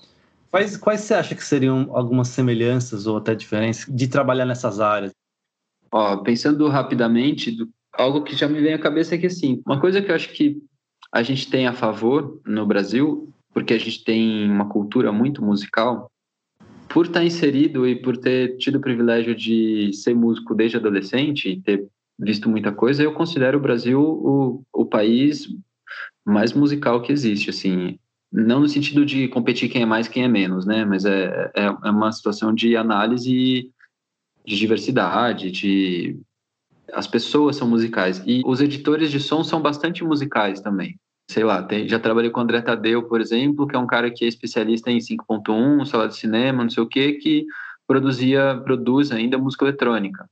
Quais, 0.51 0.75
quais 0.75 1.01
você 1.01 1.13
acha 1.13 1.36
que 1.36 1.44
seriam 1.44 1.89
algumas 1.91 2.29
semelhanças 2.29 3.06
ou 3.06 3.18
até 3.18 3.36
diferenças 3.36 3.86
de 3.88 4.08
trabalhar 4.08 4.46
nessas 4.46 4.79
áreas? 4.79 5.12
Ó, 5.91 6.18
pensando 6.18 6.68
rapidamente 6.68 7.56
algo 7.94 8.24
que 8.24 8.36
já 8.36 8.48
me 8.48 8.60
vem 8.62 8.74
à 8.74 8.79
cabeça 8.79 9.15
é 9.15 9.18
que, 9.18 9.27
assim, 9.27 9.62
uma 9.65 9.79
coisa 9.79 10.01
que 10.01 10.12
eu 10.12 10.15
acho 10.15 10.29
que 10.29 10.62
a 11.12 11.22
gente 11.22 11.50
tem 11.50 11.68
a 11.68 11.74
favor 11.74 12.41
no 12.46 12.65
Brasil, 12.65 13.32
porque 13.60 13.74
a 13.74 13.78
gente 13.78 14.06
tem 14.06 14.50
uma 14.50 14.70
cultura 14.70 15.12
muito 15.12 15.44
musical, 15.44 16.10
por 16.88 17.08
estar 17.08 17.25
inserido 17.25 17.86
e 17.86 17.94
por 17.94 18.16
ter 18.16 18.56
tido 18.56 18.78
o 18.78 18.82
privilégio 18.82 19.36
de 19.36 19.92
ser 19.92 20.16
músico 20.16 20.56
desde 20.56 20.78
adolescente 20.78 21.50
e 21.50 21.62
ter 21.62 21.86
visto 22.18 22.48
muita 22.48 22.72
coisa, 22.72 23.04
eu 23.04 23.13
considero 23.13 23.58
o 23.58 23.62
Brasil 23.62 24.01
o, 24.01 24.63
o 24.72 24.86
país 24.86 25.50
mais 26.25 26.54
musical 26.54 27.01
que 27.01 27.12
existe, 27.12 27.50
assim, 27.50 28.00
não 28.32 28.62
no 28.62 28.70
sentido 28.70 29.06
de 29.06 29.28
competir 29.28 29.68
quem 29.68 29.82
é 29.82 29.86
mais, 29.86 30.08
quem 30.08 30.24
é 30.24 30.28
menos, 30.30 30.66
né, 30.66 30.86
mas 30.86 31.04
é, 31.04 31.51
é, 31.54 31.66
é 31.66 31.92
uma 31.92 32.13
situação 32.13 32.54
de 32.54 32.78
análise 32.78 33.70
de 34.46 34.56
diversidade, 34.56 35.51
de 35.51 36.18
as 36.94 37.08
pessoas 37.08 37.58
são 37.58 37.68
musicais. 37.68 38.24
E 38.25 38.42
os 38.46 38.62
editores 38.62 39.12
de 39.12 39.20
som 39.20 39.44
são 39.44 39.62
bastante 39.62 40.01
musicais 40.01 40.62
também. 40.62 40.98
Sei 41.30 41.44
lá, 41.44 41.62
tem, 41.62 41.88
já 41.88 42.00
trabalhei 42.00 42.32
com 42.32 42.40
o 42.40 42.44
André 42.44 42.60
Tadeu, 42.60 43.04
por 43.04 43.22
exemplo, 43.22 43.68
que 43.68 43.76
é 43.76 43.80
um 43.80 43.86
cara 43.86 44.10
que 44.10 44.26
é 44.26 44.28
especialista 44.28 44.90
em 44.90 44.98
5.1, 44.98 45.86
sala 45.86 46.08
de 46.08 46.18
cinema, 46.18 46.64
não 46.64 46.72
sei 46.72 46.82
o 46.82 46.88
quê, 46.88 47.14
que 47.14 47.46
produzia, 47.86 48.60
produz 48.64 49.12
ainda 49.12 49.38
música 49.38 49.64
eletrônica. 49.64 50.28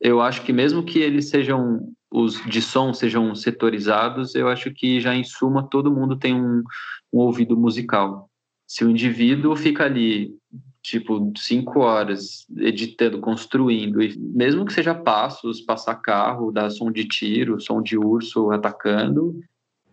Eu 0.00 0.20
acho 0.20 0.42
que 0.42 0.52
mesmo 0.52 0.82
que 0.82 0.98
eles 0.98 1.28
sejam, 1.28 1.88
os 2.10 2.44
de 2.44 2.60
som 2.60 2.92
sejam 2.92 3.32
setorizados, 3.36 4.34
eu 4.34 4.48
acho 4.48 4.72
que 4.72 5.00
já 5.00 5.14
em 5.14 5.22
suma 5.22 5.62
todo 5.62 5.92
mundo 5.92 6.16
tem 6.16 6.34
um, 6.34 6.64
um 7.12 7.18
ouvido 7.20 7.56
musical. 7.56 8.28
Se 8.66 8.84
o 8.84 8.90
indivíduo 8.90 9.54
fica 9.54 9.84
ali 9.84 10.34
tipo, 10.82 11.32
cinco 11.36 11.80
horas 11.80 12.44
editando, 12.56 13.20
construindo, 13.20 14.02
e 14.02 14.18
mesmo 14.18 14.64
que 14.64 14.72
seja 14.72 14.92
passos, 14.92 15.60
passar 15.60 15.94
carro, 15.94 16.50
dar 16.50 16.68
som 16.68 16.90
de 16.90 17.04
tiro, 17.04 17.60
som 17.60 17.80
de 17.80 17.96
urso 17.96 18.50
atacando, 18.50 19.40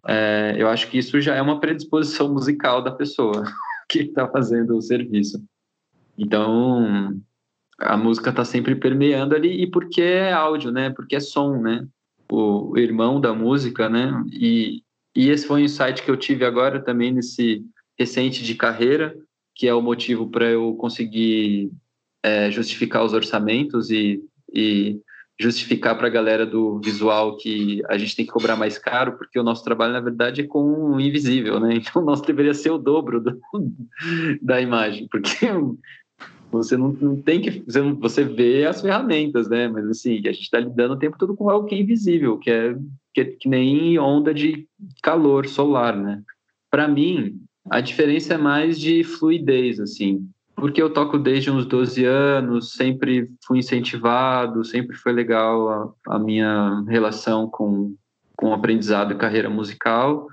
é, 0.08 0.56
eu 0.58 0.68
acho 0.68 0.90
que 0.90 0.98
isso 0.98 1.20
já 1.20 1.36
é 1.36 1.42
uma 1.42 1.60
predisposição 1.60 2.32
musical 2.34 2.82
da 2.82 2.92
pessoa 2.92 3.44
que 3.90 4.00
está 4.00 4.28
fazendo 4.28 4.76
o 4.76 4.82
serviço. 4.82 5.44
Então, 6.18 7.20
a 7.80 7.96
música 7.96 8.30
está 8.30 8.44
sempre 8.44 8.76
permeando 8.76 9.36
ali, 9.36 9.64
e 9.64 9.68
porque 9.68 10.02
é 10.02 10.34
áudio, 10.34 10.72
né? 10.72 10.90
Porque 10.90 11.16
é 11.16 11.20
som, 11.20 11.62
né? 11.62 11.88
O, 12.32 12.78
irmão 12.78 13.20
da 13.20 13.34
música, 13.34 13.90
né? 13.90 14.24
E, 14.32 14.84
e 15.16 15.30
esse 15.30 15.48
foi 15.48 15.62
um 15.62 15.66
insight 15.66 16.04
que 16.04 16.12
eu 16.12 16.18
tive 16.18 16.46
agora 16.46 16.80
também 16.80 17.12
nesse 17.12 17.64
recente 17.98 18.44
de 18.44 18.56
carreira, 18.56 19.16
que 19.56 19.68
é 19.68 19.74
o 19.74 19.82
motivo 19.82 20.30
para 20.30 20.46
eu 20.46 20.76
conseguir 20.76 21.72
é, 22.24 22.52
justificar 22.52 23.04
os 23.04 23.14
orçamentos 23.14 23.90
e, 23.90 24.22
e 24.54 25.00
justificar 25.40 25.98
para 25.98 26.08
a 26.08 26.12
galera 26.12 26.46
do 26.46 26.80
visual 26.80 27.38
que 27.38 27.82
a 27.88 27.98
gente 27.98 28.16
tem 28.16 28.26
que 28.26 28.32
cobrar 28.32 28.56
mais 28.56 28.78
caro, 28.78 29.18
porque 29.18 29.40
o 29.40 29.44
nosso 29.44 29.64
trabalho, 29.64 29.94
na 29.94 30.02
verdade, 30.02 30.42
é 30.42 30.48
com 30.48 30.94
o 30.96 31.00
invisível, 31.00 31.60
né? 31.60 31.76
Então, 31.80 32.02
o 32.02 32.06
nosso 32.06 32.24
deveria 32.24 32.54
ser 32.54 32.72
o 32.72 32.78
dobro 32.78 33.22
do, 33.22 33.40
da 34.42 34.60
imagem, 34.60 35.08
porque 35.10 35.38
você 36.52 36.76
não, 36.76 36.92
não 36.92 37.22
tem 37.22 37.42
que... 37.42 37.64
Você, 37.66 37.82
não, 37.82 37.96
você 37.96 38.24
vê 38.24 38.66
as 38.66 38.82
ferramentas, 38.82 39.48
né? 39.48 39.68
Mas, 39.68 39.88
assim, 39.88 40.16
a 40.28 40.32
gente 40.32 40.42
está 40.42 40.60
lidando 40.60 40.96
o 40.96 41.00
tempo 41.00 41.18
todo 41.18 41.36
com 41.36 41.50
algo 41.50 41.68
que 41.68 41.76
é 41.76 41.80
invisível, 41.80 42.38
que 42.38 42.52
é 42.52 42.76
que, 43.14 43.22
é, 43.22 43.26
que 43.26 43.50
nem 43.50 43.98
onda 44.00 44.34
de 44.34 44.68
calor 45.02 45.48
solar, 45.48 45.96
né? 45.96 46.22
Para 46.70 46.88
mim, 46.88 47.42
a 47.70 47.82
diferença 47.82 48.36
é 48.36 48.38
mais 48.38 48.80
de 48.80 49.04
fluidez, 49.04 49.80
assim, 49.80 50.30
porque 50.60 50.82
eu 50.82 50.92
toco 50.92 51.18
desde 51.18 51.50
uns 51.52 51.66
12 51.66 52.06
anos, 52.06 52.74
sempre 52.74 53.30
fui 53.46 53.60
incentivado, 53.60 54.64
sempre 54.64 54.96
foi 54.96 55.12
legal 55.12 55.70
a, 55.70 56.16
a 56.16 56.20
minha 56.20 56.84
relação 56.88 57.50
com, 57.50 57.96
com 58.36 58.54
aprendizado 58.54 59.14
e 59.14 59.18
carreira 59.18 59.50
musical. 59.50 60.28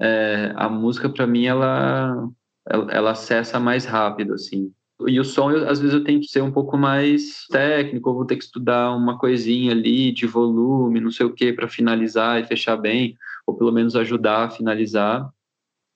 É, 0.00 0.52
a 0.56 0.68
música, 0.68 1.08
para 1.08 1.26
mim, 1.26 1.46
ela, 1.46 2.28
ela, 2.68 2.92
ela 2.92 3.10
acessa 3.10 3.60
mais 3.60 3.84
rápido, 3.84 4.34
assim. 4.34 4.72
E 5.06 5.18
o 5.18 5.24
som, 5.24 5.50
eu, 5.50 5.68
às 5.68 5.80
vezes, 5.80 5.94
eu 5.94 6.04
tenho 6.04 6.20
que 6.20 6.26
ser 6.26 6.42
um 6.42 6.52
pouco 6.52 6.76
mais 6.76 7.46
técnico, 7.50 8.10
eu 8.10 8.14
vou 8.14 8.26
ter 8.26 8.36
que 8.36 8.44
estudar 8.44 8.94
uma 8.94 9.18
coisinha 9.18 9.72
ali 9.72 10.12
de 10.12 10.26
volume, 10.26 11.00
não 11.00 11.10
sei 11.10 11.26
o 11.26 11.32
que, 11.32 11.52
para 11.52 11.68
finalizar 11.68 12.40
e 12.40 12.46
fechar 12.46 12.76
bem, 12.76 13.16
ou 13.46 13.56
pelo 13.56 13.72
menos 13.72 13.96
ajudar 13.96 14.44
a 14.44 14.50
finalizar. 14.50 15.28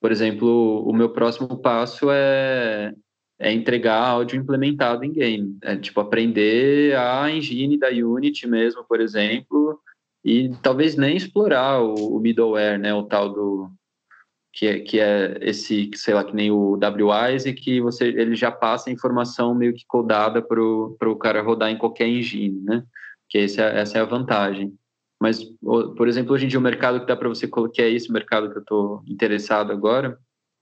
Por 0.00 0.10
exemplo, 0.10 0.86
o 0.86 0.92
meu 0.92 1.10
próximo 1.10 1.56
passo 1.58 2.10
é, 2.10 2.94
é 3.38 3.52
entregar 3.52 3.98
áudio 3.98 4.38
implementado 4.38 5.04
em 5.04 5.12
game. 5.12 5.58
É 5.62 5.76
tipo 5.76 6.00
aprender 6.00 6.96
a 6.96 7.30
engine 7.30 7.78
da 7.78 7.88
Unity 7.88 8.46
mesmo, 8.46 8.84
por 8.84 9.00
exemplo, 9.00 9.80
e 10.24 10.50
talvez 10.62 10.96
nem 10.96 11.16
explorar 11.16 11.82
o, 11.82 12.16
o 12.16 12.20
middleware, 12.20 12.78
né, 12.78 12.94
o 12.94 13.02
tal 13.02 13.32
do 13.32 13.70
que 14.54 14.66
é, 14.66 14.78
que 14.78 15.00
é 15.00 15.36
esse, 15.40 15.90
sei 15.96 16.14
lá, 16.14 16.22
que 16.22 16.34
nem 16.34 16.50
o 16.50 16.78
WISE, 16.78 17.52
que 17.52 17.80
você, 17.80 18.06
ele 18.06 18.36
já 18.36 18.52
passa 18.52 18.88
a 18.88 18.92
informação 18.92 19.52
meio 19.52 19.74
que 19.74 19.84
codada 19.86 20.40
para 20.40 20.62
o 20.62 21.16
cara 21.20 21.42
rodar 21.42 21.70
em 21.70 21.76
qualquer 21.76 22.06
engine, 22.06 22.60
né? 22.60 22.84
Que 23.28 23.38
esse 23.38 23.60
é, 23.60 23.80
essa 23.80 23.98
é 23.98 24.00
a 24.00 24.04
vantagem. 24.04 24.72
Mas, 25.20 25.42
por 25.60 26.06
exemplo, 26.06 26.34
hoje 26.34 26.44
em 26.44 26.48
dia 26.48 26.58
o 26.58 26.62
mercado 26.62 27.00
que 27.00 27.06
dá 27.06 27.16
para 27.16 27.28
você 27.28 27.48
colocar, 27.48 27.82
é 27.82 27.90
esse 27.90 28.12
mercado 28.12 28.48
que 28.48 28.56
eu 28.56 28.62
estou 28.62 29.02
interessado 29.08 29.72
agora, 29.72 30.16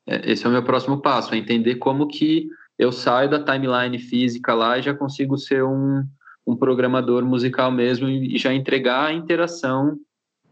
é, 0.08 0.30
esse 0.32 0.46
é 0.46 0.48
o 0.48 0.52
meu 0.52 0.64
próximo 0.64 1.02
passo, 1.02 1.34
é 1.34 1.36
entender 1.36 1.74
como 1.74 2.08
que 2.08 2.48
eu 2.78 2.90
saio 2.90 3.30
da 3.30 3.42
timeline 3.42 3.98
física 3.98 4.54
lá 4.54 4.78
e 4.78 4.82
já 4.82 4.94
consigo 4.94 5.36
ser 5.36 5.64
um, 5.64 6.04
um 6.46 6.56
programador 6.56 7.24
musical 7.24 7.70
mesmo 7.70 8.08
e 8.08 8.36
já 8.38 8.52
entregar 8.52 9.06
a 9.06 9.12
interação 9.12 9.98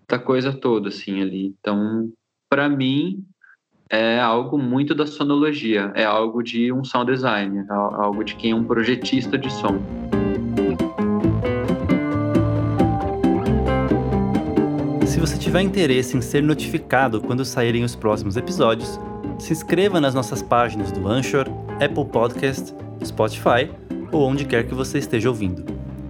da 0.08 0.18
coisa 0.18 0.52
toda, 0.52 0.88
assim, 0.88 1.22
ali. 1.22 1.54
Então, 1.60 2.10
para 2.48 2.68
mim, 2.68 3.24
é 3.88 4.20
algo 4.20 4.58
muito 4.58 4.94
da 4.94 5.06
sonologia, 5.06 5.92
é 5.94 6.04
algo 6.04 6.42
de 6.42 6.72
um 6.72 6.84
sound 6.84 7.10
designer, 7.10 7.66
é 7.68 7.72
algo 7.72 8.22
de 8.24 8.34
quem 8.36 8.52
é 8.52 8.54
um 8.54 8.64
projetista 8.64 9.36
de 9.36 9.52
som. 9.52 9.80
Se 15.06 15.18
você 15.18 15.36
tiver 15.36 15.60
interesse 15.60 16.16
em 16.16 16.20
ser 16.20 16.42
notificado 16.42 17.20
quando 17.20 17.44
saírem 17.44 17.84
os 17.84 17.96
próximos 17.96 18.36
episódios, 18.36 18.98
se 19.38 19.52
inscreva 19.52 20.00
nas 20.00 20.14
nossas 20.14 20.42
páginas 20.42 20.92
do 20.92 21.08
Anchor, 21.08 21.46
Apple 21.80 22.04
Podcast, 22.04 22.74
Spotify 23.04 23.70
ou 24.12 24.28
onde 24.28 24.44
quer 24.44 24.66
que 24.66 24.74
você 24.74 24.98
esteja 24.98 25.28
ouvindo. 25.28 25.64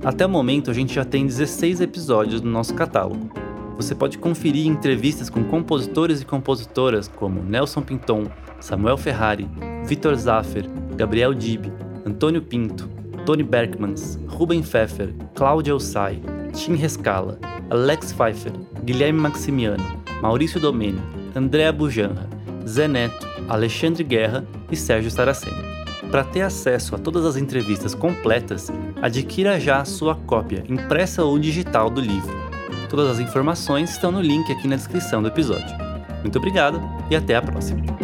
Até 0.04 0.26
o 0.26 0.28
momento, 0.28 0.70
a 0.70 0.74
gente 0.74 0.94
já 0.94 1.04
tem 1.04 1.26
16 1.26 1.80
episódios 1.80 2.40
no 2.40 2.50
nosso 2.50 2.74
catálogo. 2.74 3.30
Você 3.76 3.94
pode 3.94 4.18
conferir 4.18 4.66
entrevistas 4.66 5.30
com 5.30 5.44
compositores 5.44 6.20
e 6.20 6.26
compositoras 6.26 7.06
como 7.06 7.42
Nelson 7.42 7.82
Pinton, 7.82 8.24
Samuel 8.60 8.96
Ferrari, 8.96 9.48
Vitor 9.84 10.14
Zaffer, 10.16 10.68
Gabriel 10.96 11.32
Dib, 11.32 11.72
Antônio 12.04 12.42
Pinto, 12.42 12.88
Tony 13.24 13.42
Berkmans, 13.42 14.18
Ruben 14.26 14.62
Pfeffer, 14.62 15.14
Cláudia 15.34 15.74
Ossai, 15.74 16.20
Tim 16.52 16.74
Rescala, 16.74 17.38
Alex 17.70 18.12
Pfeiffer, 18.12 18.52
Guilherme 18.84 19.20
Maximiano, 19.20 19.84
Maurício 20.20 20.58
Domene, 20.58 21.00
Andréa 21.34 21.72
Bujanra, 21.72 22.28
Zé 22.66 22.88
Neto, 22.88 23.26
Alexandre 23.48 24.02
Guerra 24.02 24.44
e 24.70 24.76
Sérgio 24.76 25.10
Saraceni. 25.10 25.62
Para 26.10 26.24
ter 26.24 26.42
acesso 26.42 26.94
a 26.94 26.98
todas 26.98 27.24
as 27.24 27.36
entrevistas 27.36 27.94
completas, 27.94 28.70
adquira 29.00 29.60
já 29.60 29.80
a 29.80 29.84
sua 29.84 30.14
cópia, 30.14 30.64
impressa 30.68 31.24
ou 31.24 31.38
digital, 31.38 31.88
do 31.88 32.00
livro. 32.00 32.36
Todas 32.88 33.08
as 33.08 33.20
informações 33.20 33.90
estão 33.90 34.10
no 34.10 34.20
link 34.20 34.50
aqui 34.50 34.66
na 34.66 34.76
descrição 34.76 35.22
do 35.22 35.28
episódio. 35.28 35.76
Muito 36.22 36.38
obrigado 36.38 36.80
e 37.08 37.16
até 37.16 37.36
a 37.36 37.42
próxima! 37.42 37.99